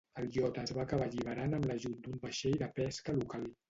El 0.19 0.29
iot 0.37 0.57
es 0.61 0.73
va 0.77 0.85
acabar 0.87 1.07
alliberant 1.11 1.55
amb 1.59 1.71
l'ajut 1.73 2.03
d'un 2.03 2.27
vaixell 2.27 2.61
de 2.67 2.75
pesca 2.83 3.21
local. 3.25 3.53